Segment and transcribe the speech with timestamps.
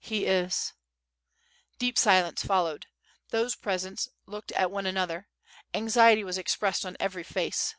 [0.00, 0.74] "He is."
[1.78, 2.84] Deep silence followed.
[3.30, 5.26] Those present looked at one an other,...
[5.72, 7.76] anxiety was expressed on every face.